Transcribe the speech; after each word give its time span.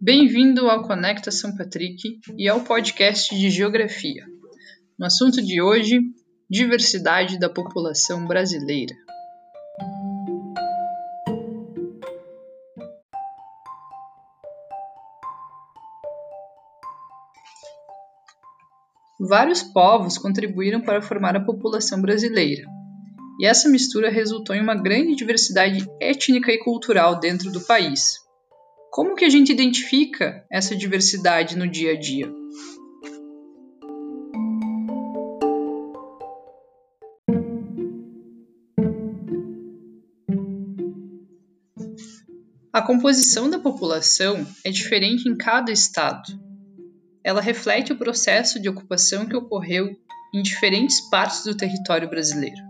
Bem-vindo 0.00 0.70
ao 0.70 0.84
Conecta 0.84 1.32
São 1.32 1.56
Patrick 1.56 2.20
e 2.36 2.48
ao 2.48 2.60
podcast 2.60 3.36
de 3.36 3.50
Geografia. 3.50 4.24
No 4.96 5.06
assunto 5.06 5.42
de 5.42 5.60
hoje, 5.60 5.98
diversidade 6.48 7.36
da 7.36 7.50
população 7.50 8.24
brasileira. 8.24 8.94
Vários 19.18 19.64
povos 19.64 20.16
contribuíram 20.16 20.80
para 20.80 21.02
formar 21.02 21.34
a 21.34 21.44
população 21.44 22.00
brasileira, 22.00 22.62
e 23.40 23.46
essa 23.46 23.68
mistura 23.68 24.10
resultou 24.10 24.54
em 24.54 24.62
uma 24.62 24.76
grande 24.76 25.16
diversidade 25.16 25.84
étnica 26.00 26.52
e 26.52 26.58
cultural 26.58 27.18
dentro 27.18 27.50
do 27.50 27.60
país. 27.62 28.27
Como 28.98 29.14
que 29.14 29.24
a 29.24 29.28
gente 29.28 29.52
identifica 29.52 30.44
essa 30.50 30.74
diversidade 30.74 31.56
no 31.56 31.70
dia 31.70 31.92
a 31.92 31.96
dia? 31.96 32.26
A 42.72 42.82
composição 42.82 43.48
da 43.48 43.60
população 43.60 44.44
é 44.64 44.70
diferente 44.72 45.28
em 45.28 45.36
cada 45.36 45.70
estado 45.70 46.36
ela 47.22 47.40
reflete 47.40 47.92
o 47.92 47.96
processo 47.96 48.58
de 48.58 48.68
ocupação 48.68 49.26
que 49.26 49.36
ocorreu 49.36 49.96
em 50.34 50.42
diferentes 50.42 51.00
partes 51.08 51.44
do 51.44 51.54
território 51.54 52.08
brasileiro. 52.08 52.67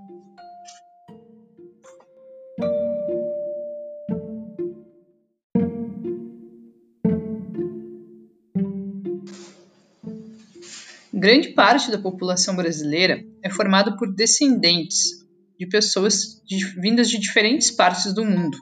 Grande 11.18 11.48
parte 11.48 11.90
da 11.90 11.98
população 11.98 12.54
brasileira 12.54 13.24
é 13.42 13.50
formada 13.50 13.96
por 13.96 14.14
descendentes 14.14 15.26
de 15.58 15.66
pessoas 15.66 16.40
de, 16.46 16.64
vindas 16.80 17.10
de 17.10 17.18
diferentes 17.18 17.70
partes 17.70 18.14
do 18.14 18.24
mundo, 18.24 18.56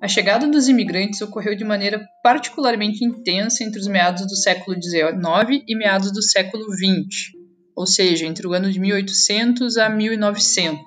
a 0.00 0.08
chegada 0.08 0.46
dos 0.46 0.68
imigrantes 0.68 1.22
ocorreu 1.22 1.56
de 1.56 1.64
maneira 1.64 2.06
particularmente 2.22 3.04
intensa 3.04 3.64
entre 3.64 3.80
os 3.80 3.86
meados 3.86 4.26
do 4.26 4.36
século 4.36 4.76
XIX 4.80 5.64
e 5.66 5.74
meados 5.74 6.12
do 6.12 6.22
século 6.22 6.64
XX, 6.70 7.32
ou 7.74 7.86
seja, 7.86 8.26
entre 8.26 8.46
o 8.46 8.52
ano 8.52 8.70
de 8.70 8.78
1800 8.78 9.78
a 9.78 9.88
1900, 9.88 10.84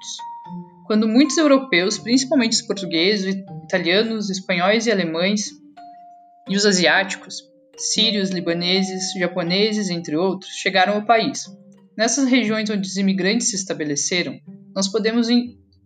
quando 0.86 1.08
muitos 1.08 1.38
europeus, 1.38 1.98
principalmente 1.98 2.54
os 2.54 2.62
portugueses, 2.62 3.36
italianos, 3.64 4.30
espanhóis 4.30 4.86
e 4.86 4.92
alemães, 4.92 5.42
e 6.48 6.56
os 6.56 6.66
asiáticos, 6.66 7.42
sírios, 7.80 8.30
libaneses, 8.30 9.14
japoneses, 9.14 9.90
entre 9.90 10.16
outros, 10.16 10.52
chegaram 10.52 10.96
ao 10.96 11.06
país. 11.06 11.46
Nessas 11.98 12.30
regiões 12.30 12.70
onde 12.70 12.88
os 12.88 12.98
imigrantes 12.98 13.50
se 13.50 13.56
estabeleceram, 13.56 14.40
nós 14.76 14.88
podemos, 14.88 15.28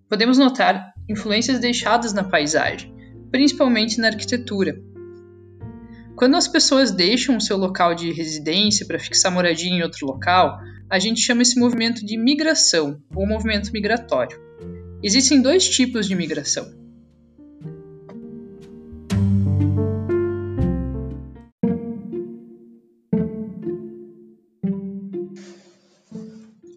podemos 0.10 0.38
notar 0.38 0.94
influências 1.10 1.60
deixadas 1.60 2.14
na 2.14 2.24
paisagem, 2.24 2.94
principalmente 3.32 4.00
na 4.00 4.08
arquitetura. 4.08 4.76
Quando 6.16 6.36
as 6.36 6.48
pessoas 6.48 6.92
deixam 6.92 7.38
o 7.38 7.42
seu 7.42 7.58
local 7.58 7.96
de 7.96 8.12
residência 8.12 8.86
para 8.86 9.00
fixar 9.00 9.32
moradia 9.32 9.72
em 9.72 9.82
outro 9.82 10.06
local, 10.06 10.60
a 10.90 11.00
gente 11.00 11.22
chama 11.22 11.42
esse 11.42 11.60
movimento 11.60 12.06
de 12.06 12.18
migração 12.18 13.02
ou 13.16 13.28
movimento 13.28 13.72
migratório. 13.72 14.40
Existem 15.02 15.42
dois 15.42 15.68
tipos 15.68 16.08
de 16.08 16.16
migração. 16.16 16.83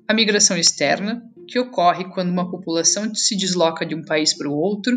A 0.08 0.14
migração 0.14 0.56
externa, 0.56 1.20
que 1.48 1.58
ocorre 1.58 2.04
quando 2.04 2.30
uma 2.30 2.48
população 2.48 3.12
se 3.12 3.36
desloca 3.36 3.84
de 3.84 3.92
um 3.92 4.04
país 4.04 4.36
para 4.36 4.48
o 4.48 4.54
outro 4.54 4.96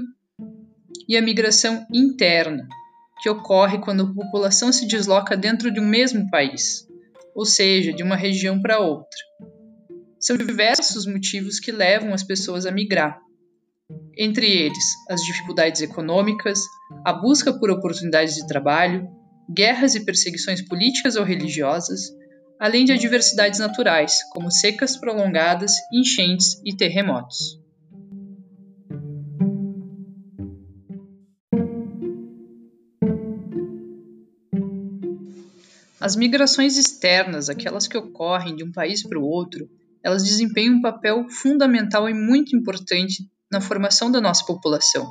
e 1.07 1.17
a 1.17 1.21
migração 1.21 1.83
interna, 1.91 2.67
que 3.21 3.29
ocorre 3.29 3.79
quando 3.79 4.03
a 4.03 4.13
população 4.13 4.71
se 4.71 4.87
desloca 4.87 5.35
dentro 5.35 5.71
de 5.71 5.79
um 5.79 5.85
mesmo 5.85 6.29
país, 6.29 6.87
ou 7.35 7.43
seja, 7.43 7.91
de 7.91 8.03
uma 8.03 8.15
região 8.15 8.61
para 8.61 8.79
outra. 8.79 9.19
São 10.19 10.37
diversos 10.37 11.07
motivos 11.07 11.59
que 11.59 11.71
levam 11.71 12.13
as 12.13 12.23
pessoas 12.23 12.67
a 12.67 12.71
migrar. 12.71 13.19
Entre 14.15 14.45
eles, 14.45 14.83
as 15.09 15.21
dificuldades 15.21 15.81
econômicas, 15.81 16.61
a 17.03 17.13
busca 17.13 17.51
por 17.51 17.71
oportunidades 17.71 18.35
de 18.35 18.45
trabalho, 18.45 19.07
guerras 19.51 19.95
e 19.95 20.05
perseguições 20.05 20.61
políticas 20.61 21.15
ou 21.15 21.23
religiosas, 21.23 22.11
além 22.59 22.83
de 22.83 22.91
adversidades 22.91 23.59
naturais, 23.59 24.21
como 24.31 24.51
secas 24.51 24.97
prolongadas, 24.97 25.71
enchentes 25.93 26.61
e 26.65 26.75
terremotos. 26.75 27.57
As 36.01 36.15
migrações 36.15 36.77
externas, 36.77 37.49
aquelas 37.49 37.87
que 37.87 37.97
ocorrem 37.97 38.55
de 38.55 38.63
um 38.63 38.71
país 38.71 39.03
para 39.03 39.19
o 39.19 39.23
outro, 39.23 39.69
elas 40.03 40.23
desempenham 40.23 40.75
um 40.75 40.81
papel 40.81 41.29
fundamental 41.29 42.09
e 42.09 42.13
muito 42.13 42.55
importante 42.55 43.29
na 43.51 43.61
formação 43.61 44.11
da 44.11 44.21
nossa 44.21 44.45
população. 44.45 45.05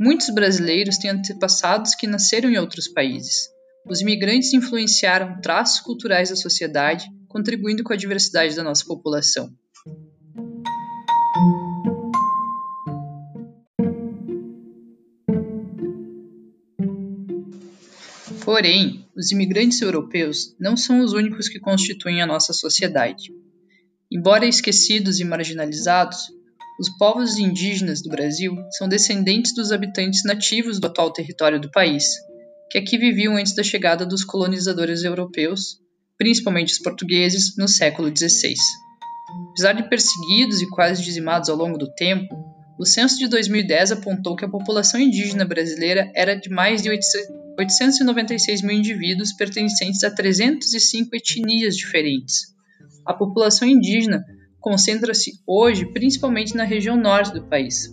Muitos 0.00 0.30
brasileiros 0.30 0.96
têm 0.98 1.10
antepassados 1.10 1.94
que 1.94 2.06
nasceram 2.06 2.50
em 2.50 2.58
outros 2.58 2.88
países. 2.88 3.51
Os 3.84 4.00
imigrantes 4.00 4.52
influenciaram 4.54 5.40
traços 5.40 5.80
culturais 5.80 6.30
da 6.30 6.36
sociedade, 6.36 7.04
contribuindo 7.28 7.82
com 7.82 7.92
a 7.92 7.96
diversidade 7.96 8.54
da 8.54 8.62
nossa 8.62 8.84
população. 8.84 9.52
Porém, 18.44 19.08
os 19.16 19.32
imigrantes 19.32 19.80
europeus 19.80 20.54
não 20.60 20.76
são 20.76 21.00
os 21.00 21.12
únicos 21.12 21.48
que 21.48 21.58
constituem 21.58 22.22
a 22.22 22.26
nossa 22.26 22.52
sociedade. 22.52 23.32
Embora 24.10 24.46
esquecidos 24.46 25.18
e 25.20 25.24
marginalizados, 25.24 26.28
os 26.78 26.88
povos 26.98 27.36
indígenas 27.36 28.02
do 28.02 28.10
Brasil 28.10 28.54
são 28.72 28.88
descendentes 28.88 29.54
dos 29.54 29.72
habitantes 29.72 30.22
nativos 30.24 30.78
do 30.78 30.86
atual 30.86 31.12
território 31.12 31.60
do 31.60 31.70
país, 31.70 32.04
que 32.72 32.78
aqui 32.78 32.96
viviam 32.96 33.36
antes 33.36 33.54
da 33.54 33.62
chegada 33.62 34.06
dos 34.06 34.24
colonizadores 34.24 35.04
europeus, 35.04 35.78
principalmente 36.16 36.72
os 36.72 36.78
portugueses, 36.78 37.54
no 37.58 37.68
século 37.68 38.08
XVI. 38.08 38.54
Apesar 39.50 39.74
de 39.74 39.90
perseguidos 39.90 40.62
e 40.62 40.70
quase 40.70 41.02
dizimados 41.02 41.50
ao 41.50 41.56
longo 41.56 41.76
do 41.76 41.92
tempo, 41.92 42.34
o 42.78 42.86
censo 42.86 43.18
de 43.18 43.28
2010 43.28 43.92
apontou 43.92 44.34
que 44.34 44.46
a 44.46 44.48
população 44.48 44.98
indígena 44.98 45.44
brasileira 45.44 46.10
era 46.14 46.34
de 46.34 46.48
mais 46.48 46.82
de 46.82 46.88
896 46.88 48.62
mil 48.62 48.78
indivíduos 48.78 49.34
pertencentes 49.34 50.02
a 50.02 50.10
305 50.10 51.14
etnias 51.14 51.76
diferentes. 51.76 52.54
A 53.04 53.12
população 53.12 53.68
indígena 53.68 54.24
concentra-se 54.58 55.32
hoje 55.46 55.84
principalmente 55.92 56.56
na 56.56 56.64
região 56.64 56.96
norte 56.96 57.34
do 57.34 57.46
país. 57.46 57.90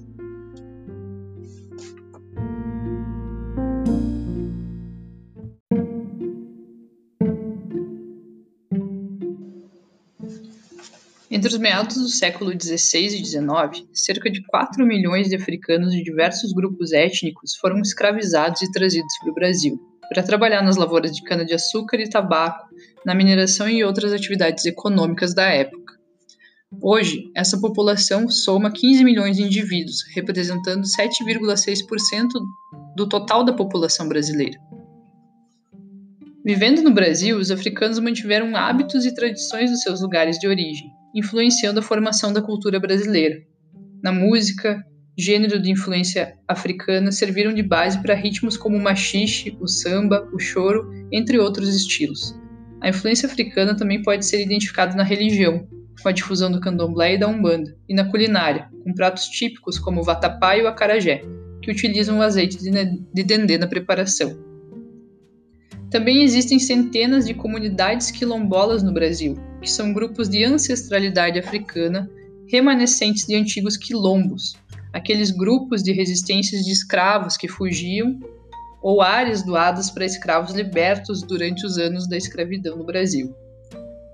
Entre 11.31 11.47
os 11.47 11.59
meados 11.59 11.95
do 11.95 12.09
século 12.09 12.51
XVI 12.51 13.05
e 13.05 13.23
XIX, 13.23 13.87
cerca 13.93 14.31
de 14.31 14.43
4 14.47 14.83
milhões 14.83 15.29
de 15.29 15.35
africanos 15.35 15.93
de 15.93 16.03
diversos 16.03 16.51
grupos 16.51 16.91
étnicos 16.91 17.55
foram 17.55 17.79
escravizados 17.81 18.63
e 18.63 18.71
trazidos 18.71 19.13
para 19.19 19.29
o 19.29 19.35
Brasil, 19.35 19.79
para 20.09 20.23
trabalhar 20.23 20.63
nas 20.63 20.75
lavouras 20.75 21.11
de 21.11 21.23
cana-de-açúcar 21.23 21.97
e 21.97 22.09
tabaco, 22.09 22.67
na 23.05 23.13
mineração 23.13 23.69
e 23.69 23.83
outras 23.83 24.11
atividades 24.11 24.65
econômicas 24.65 25.35
da 25.35 25.43
época. 25.43 25.99
Hoje, 26.81 27.31
essa 27.35 27.59
população 27.59 28.27
soma 28.27 28.71
15 28.71 29.03
milhões 29.03 29.37
de 29.37 29.43
indivíduos, 29.43 30.03
representando 30.15 30.83
7,6% 30.83 32.27
do 32.95 33.07
total 33.07 33.43
da 33.43 33.53
população 33.53 34.07
brasileira. 34.07 34.59
Vivendo 36.49 36.81
no 36.81 36.89
Brasil, 36.89 37.37
os 37.37 37.51
africanos 37.51 37.99
mantiveram 37.99 38.55
hábitos 38.55 39.05
e 39.05 39.13
tradições 39.13 39.69
dos 39.69 39.83
seus 39.83 40.01
lugares 40.01 40.39
de 40.39 40.47
origem, 40.47 40.89
influenciando 41.13 41.79
a 41.79 41.83
formação 41.83 42.33
da 42.33 42.41
cultura 42.41 42.79
brasileira. 42.79 43.35
Na 44.01 44.11
música, 44.11 44.83
gênero 45.15 45.61
de 45.61 45.69
influência 45.69 46.33
africana 46.47 47.11
serviram 47.11 47.53
de 47.53 47.61
base 47.61 48.01
para 48.01 48.15
ritmos 48.15 48.57
como 48.57 48.75
o 48.75 48.81
machixe, 48.81 49.55
o 49.61 49.67
samba, 49.67 50.27
o 50.33 50.39
choro, 50.39 50.89
entre 51.11 51.37
outros 51.37 51.69
estilos. 51.69 52.35
A 52.81 52.89
influência 52.89 53.27
africana 53.27 53.77
também 53.77 54.01
pode 54.01 54.25
ser 54.25 54.41
identificada 54.41 54.95
na 54.95 55.03
religião, 55.03 55.67
com 56.01 56.09
a 56.09 56.11
difusão 56.11 56.51
do 56.51 56.59
candomblé 56.59 57.13
e 57.13 57.19
da 57.19 57.27
umbanda, 57.27 57.77
e 57.87 57.93
na 57.93 58.05
culinária, 58.09 58.67
com 58.83 58.91
pratos 58.95 59.25
típicos 59.25 59.77
como 59.77 60.01
o 60.01 60.03
vatapá 60.03 60.57
e 60.57 60.63
o 60.63 60.67
acarajé, 60.67 61.21
que 61.61 61.69
utilizam 61.69 62.17
o 62.17 62.23
azeite 62.23 62.57
de 62.57 63.23
dendê 63.23 63.59
na 63.59 63.67
preparação. 63.67 64.48
Também 65.89 66.21
existem 66.21 66.59
centenas 66.59 67.25
de 67.25 67.33
comunidades 67.33 68.11
quilombolas 68.11 68.83
no 68.83 68.93
Brasil, 68.93 69.35
que 69.59 69.69
são 69.69 69.91
grupos 69.91 70.29
de 70.29 70.43
ancestralidade 70.43 71.39
africana 71.39 72.07
remanescentes 72.47 73.25
de 73.25 73.35
antigos 73.35 73.75
quilombos, 73.75 74.55
aqueles 74.93 75.31
grupos 75.31 75.81
de 75.81 75.91
resistências 75.91 76.63
de 76.63 76.71
escravos 76.71 77.35
que 77.35 77.47
fugiam 77.47 78.19
ou 78.83 79.01
áreas 79.01 79.43
doadas 79.43 79.89
para 79.89 80.05
escravos 80.05 80.53
libertos 80.53 81.23
durante 81.23 81.65
os 81.65 81.77
anos 81.79 82.07
da 82.07 82.17
escravidão 82.17 82.77
no 82.77 82.85
Brasil. 82.85 83.35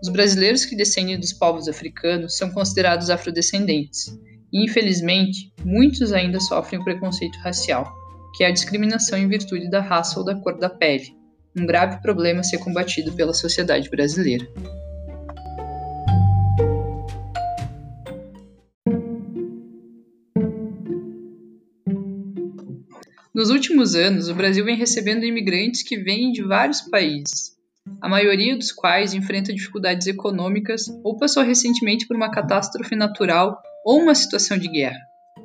Os 0.02 0.10
brasileiros 0.10 0.64
que 0.64 0.78
descendem 0.78 1.20
dos 1.20 1.34
povos 1.34 1.68
africanos 1.68 2.38
são 2.38 2.52
considerados 2.52 3.10
afrodescendentes, 3.10 4.18
e 4.52 4.64
infelizmente 4.64 5.52
muitos 5.64 6.14
ainda 6.14 6.40
sofrem 6.40 6.80
o 6.80 6.84
preconceito 6.84 7.38
racial, 7.40 7.94
que 8.36 8.46
é 8.46 8.48
a 8.48 8.52
discriminação 8.52 9.20
em 9.20 9.28
virtude 9.28 9.70
da 9.70 9.82
raça 9.82 10.20
ou 10.20 10.26
da 10.26 10.36
cor 10.36 10.58
da 10.58 10.70
pele 10.70 11.25
um 11.56 11.66
grave 11.66 12.02
problema 12.02 12.42
a 12.42 12.44
ser 12.44 12.58
combatido 12.58 13.14
pela 13.14 13.34
sociedade 13.34 13.90
brasileira. 13.90 14.48
Nos 23.34 23.50
últimos 23.50 23.96
anos, 23.96 24.30
o 24.30 24.34
Brasil 24.34 24.64
vem 24.64 24.78
recebendo 24.78 25.26
imigrantes 25.26 25.84
que 25.84 25.98
vêm 25.98 26.32
de 26.32 26.42
vários 26.42 26.82
países, 26.82 27.56
a 28.02 28.08
maioria 28.08 28.56
dos 28.56 28.72
quais 28.72 29.14
enfrenta 29.14 29.54
dificuldades 29.54 30.08
econômicas 30.08 30.86
ou 31.04 31.18
passou 31.18 31.44
recentemente 31.44 32.08
por 32.08 32.16
uma 32.16 32.32
catástrofe 32.32 32.96
natural 32.96 33.62
ou 33.86 34.00
uma 34.00 34.16
situação 34.16 34.58
de 34.58 34.70
guerra. 34.70 35.00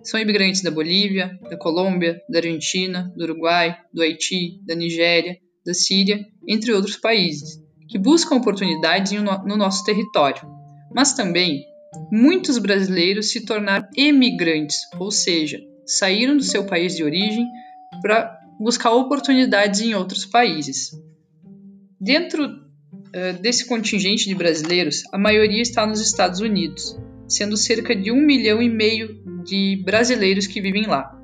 São 0.04 0.20
imigrantes 0.20 0.62
da 0.62 0.70
Bolívia, 0.70 1.36
da 1.50 1.56
Colômbia, 1.56 2.22
da 2.28 2.38
Argentina, 2.38 3.12
do 3.16 3.24
Uruguai, 3.24 3.76
do 3.92 4.02
Haiti, 4.02 4.64
da 4.64 4.74
Nigéria, 4.74 5.36
da 5.64 5.74
Síria, 5.74 6.26
entre 6.46 6.72
outros 6.72 6.96
países, 6.96 7.60
que 7.88 7.98
buscam 7.98 8.36
oportunidades 8.36 9.12
no 9.12 9.56
nosso 9.56 9.84
território. 9.84 10.42
Mas 10.94 11.12
também 11.12 11.64
muitos 12.10 12.58
brasileiros 12.58 13.30
se 13.30 13.44
tornaram 13.44 13.86
emigrantes, 13.96 14.78
ou 14.98 15.10
seja, 15.10 15.60
saíram 15.84 16.36
do 16.36 16.42
seu 16.42 16.64
país 16.64 16.94
de 16.94 17.02
origem 17.02 17.46
para 18.00 18.38
buscar 18.58 18.92
oportunidades 18.92 19.80
em 19.80 19.94
outros 19.94 20.24
países. 20.24 20.90
Dentro 22.00 22.46
uh, 22.46 23.40
desse 23.40 23.66
contingente 23.66 24.28
de 24.28 24.34
brasileiros, 24.34 25.02
a 25.12 25.18
maioria 25.18 25.62
está 25.62 25.86
nos 25.86 26.00
Estados 26.00 26.40
Unidos, 26.40 26.96
sendo 27.28 27.56
cerca 27.56 27.94
de 27.94 28.12
um 28.12 28.24
milhão 28.24 28.62
e 28.62 28.68
meio 28.68 29.22
de 29.44 29.82
brasileiros 29.84 30.46
que 30.46 30.60
vivem 30.60 30.86
lá. 30.86 31.19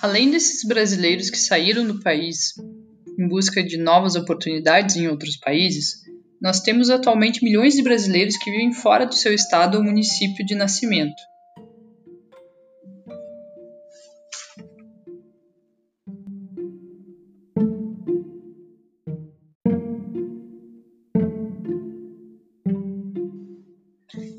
Além 0.00 0.30
desses 0.30 0.66
brasileiros 0.66 1.28
que 1.28 1.38
saíram 1.38 1.86
do 1.86 2.00
país 2.00 2.54
em 3.18 3.28
busca 3.28 3.62
de 3.62 3.76
novas 3.76 4.16
oportunidades 4.16 4.96
em 4.96 5.08
outros 5.08 5.36
países, 5.36 6.00
nós 6.40 6.60
temos 6.60 6.88
atualmente 6.88 7.44
milhões 7.44 7.74
de 7.74 7.82
brasileiros 7.82 8.38
que 8.38 8.50
vivem 8.50 8.72
fora 8.72 9.04
do 9.04 9.14
seu 9.14 9.34
estado 9.34 9.76
ou 9.76 9.84
município 9.84 10.44
de 10.44 10.54
nascimento. 10.54 11.20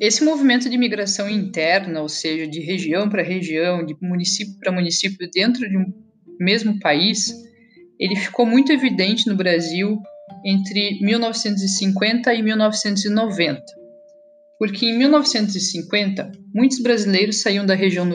Esse 0.01 0.23
movimento 0.23 0.67
de 0.67 0.79
migração 0.79 1.29
interna, 1.29 2.01
ou 2.01 2.09
seja, 2.09 2.47
de 2.47 2.59
região 2.59 3.07
para 3.07 3.21
região, 3.21 3.85
de 3.85 3.95
município 4.01 4.57
para 4.59 4.71
município 4.71 5.29
dentro 5.31 5.69
de 5.69 5.77
um 5.77 5.93
mesmo 6.39 6.79
país, 6.79 7.31
ele 7.99 8.15
ficou 8.15 8.43
muito 8.43 8.71
evidente 8.71 9.27
no 9.27 9.35
Brasil 9.35 10.01
entre 10.43 10.99
1950 11.01 12.33
e 12.33 12.41
1990. 12.41 13.61
Porque 14.57 14.87
em 14.87 14.97
1950, 14.97 16.31
muitos 16.51 16.81
brasileiros 16.81 17.41
saíam 17.41 17.63
da 17.63 17.75
região 17.75 18.07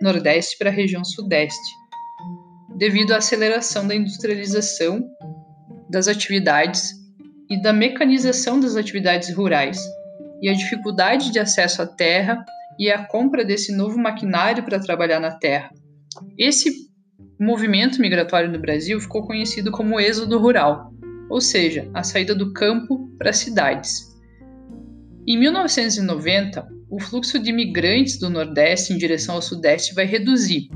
Nordeste 0.00 0.56
para 0.56 0.70
a 0.70 0.72
região 0.72 1.04
Sudeste, 1.04 1.60
devido 2.78 3.12
à 3.12 3.18
aceleração 3.18 3.86
da 3.86 3.94
industrialização 3.94 5.06
das 5.90 6.08
atividades 6.08 6.94
e 7.50 7.60
da 7.60 7.74
mecanização 7.74 8.58
das 8.58 8.76
atividades 8.76 9.30
rurais, 9.34 9.78
e 10.44 10.48
a 10.50 10.52
dificuldade 10.52 11.32
de 11.32 11.38
acesso 11.38 11.80
à 11.80 11.86
terra 11.86 12.44
e 12.78 12.90
a 12.90 13.02
compra 13.02 13.42
desse 13.42 13.74
novo 13.74 13.98
maquinário 13.98 14.62
para 14.62 14.78
trabalhar 14.78 15.18
na 15.18 15.30
terra. 15.30 15.70
Esse 16.38 16.70
movimento 17.40 17.98
migratório 17.98 18.52
no 18.52 18.58
Brasil 18.58 19.00
ficou 19.00 19.26
conhecido 19.26 19.72
como 19.72 19.98
êxodo 19.98 20.38
rural, 20.38 20.92
ou 21.30 21.40
seja, 21.40 21.90
a 21.94 22.02
saída 22.02 22.34
do 22.34 22.52
campo 22.52 23.08
para 23.16 23.30
as 23.30 23.38
cidades. 23.38 24.14
Em 25.26 25.38
1990, 25.38 26.68
o 26.90 27.00
fluxo 27.00 27.38
de 27.38 27.48
imigrantes 27.48 28.18
do 28.18 28.28
Nordeste 28.28 28.92
em 28.92 28.98
direção 28.98 29.36
ao 29.36 29.42
Sudeste 29.42 29.94
vai 29.94 30.04
reduzir. 30.04 30.68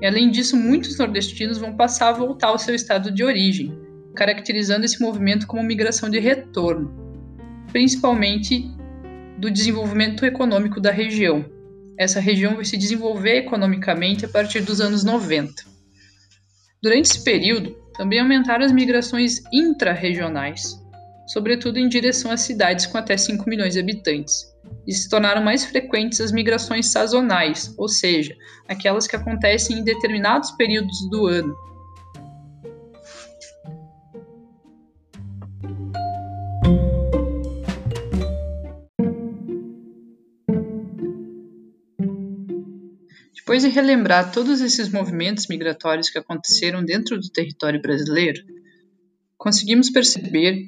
E, 0.00 0.06
além 0.06 0.30
disso, 0.30 0.56
muitos 0.56 0.96
nordestinos 0.96 1.58
vão 1.58 1.76
passar 1.76 2.08
a 2.08 2.12
voltar 2.12 2.48
ao 2.48 2.58
seu 2.58 2.74
estado 2.74 3.12
de 3.12 3.22
origem, 3.22 3.78
caracterizando 4.16 4.86
esse 4.86 4.98
movimento 4.98 5.46
como 5.46 5.62
migração 5.62 6.08
de 6.08 6.18
retorno, 6.18 6.90
principalmente 7.70 8.77
do 9.38 9.50
desenvolvimento 9.50 10.26
econômico 10.26 10.80
da 10.80 10.90
região. 10.90 11.44
Essa 11.96 12.20
região 12.20 12.56
vai 12.56 12.64
se 12.64 12.76
desenvolver 12.76 13.38
economicamente 13.38 14.24
a 14.24 14.28
partir 14.28 14.60
dos 14.60 14.80
anos 14.80 15.04
90. 15.04 15.64
Durante 16.82 17.06
esse 17.06 17.24
período, 17.24 17.76
também 17.96 18.20
aumentaram 18.20 18.64
as 18.64 18.72
migrações 18.72 19.42
intra-regionais, 19.52 20.80
sobretudo 21.26 21.78
em 21.78 21.88
direção 21.88 22.30
às 22.30 22.40
cidades 22.42 22.86
com 22.86 22.98
até 22.98 23.16
5 23.16 23.48
milhões 23.48 23.74
de 23.74 23.80
habitantes, 23.80 24.44
e 24.86 24.92
se 24.92 25.08
tornaram 25.08 25.42
mais 25.42 25.64
frequentes 25.64 26.20
as 26.20 26.32
migrações 26.32 26.86
sazonais, 26.86 27.74
ou 27.76 27.88
seja, 27.88 28.36
aquelas 28.68 29.06
que 29.06 29.16
acontecem 29.16 29.78
em 29.78 29.84
determinados 29.84 30.52
períodos 30.52 31.08
do 31.10 31.26
ano, 31.26 31.54
Depois 43.48 43.62
de 43.62 43.70
relembrar 43.70 44.30
todos 44.30 44.60
esses 44.60 44.90
movimentos 44.90 45.46
migratórios 45.46 46.10
que 46.10 46.18
aconteceram 46.18 46.84
dentro 46.84 47.18
do 47.18 47.30
território 47.30 47.80
brasileiro, 47.80 48.42
conseguimos 49.38 49.88
perceber 49.88 50.66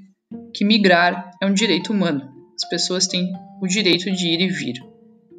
que 0.54 0.64
migrar 0.64 1.30
é 1.42 1.44
um 1.44 1.52
direito 1.52 1.92
humano. 1.92 2.26
As 2.54 2.66
pessoas 2.70 3.06
têm 3.06 3.30
o 3.60 3.66
direito 3.66 4.10
de 4.10 4.28
ir 4.28 4.40
e 4.40 4.48
vir. 4.48 4.76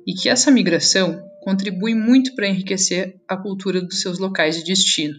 E 0.05 0.13
que 0.13 0.29
essa 0.29 0.51
migração 0.51 1.19
contribui 1.41 1.95
muito 1.95 2.35
para 2.35 2.47
enriquecer 2.47 3.19
a 3.27 3.35
cultura 3.35 3.81
dos 3.81 4.01
seus 4.01 4.19
locais 4.19 4.57
de 4.57 4.63
destino. 4.63 5.15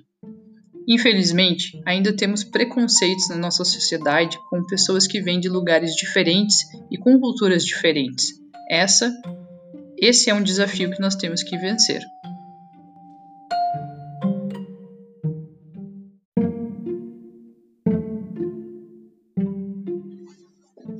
Infelizmente, 0.86 1.82
ainda 1.84 2.14
temos 2.14 2.44
preconceitos 2.44 3.30
na 3.30 3.36
nossa 3.36 3.64
sociedade 3.64 4.38
com 4.48 4.64
pessoas 4.64 5.08
que 5.08 5.20
vêm 5.20 5.40
de 5.40 5.48
lugares 5.48 5.96
diferentes 5.96 6.58
e 6.88 6.96
com 6.96 7.18
culturas 7.18 7.64
diferentes. 7.64 8.28
Essa 8.70 9.12
esse 10.02 10.28
é 10.28 10.34
um 10.34 10.42
desafio 10.42 10.90
que 10.90 11.00
nós 11.00 11.14
temos 11.14 11.44
que 11.44 11.56
vencer. 11.56 12.02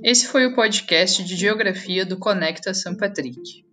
Esse 0.04 0.28
foi 0.28 0.46
o 0.46 0.54
podcast 0.54 1.24
de 1.24 1.34
Geografia 1.34 2.06
do 2.06 2.16
Conecta 2.16 2.72
São 2.72 2.96
Patrick. 2.96 3.64